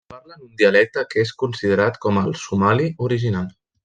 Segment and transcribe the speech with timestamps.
[0.11, 3.49] Parlen un dialecte que és considerat com el somali original.